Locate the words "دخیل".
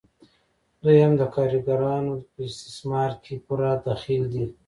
3.87-4.23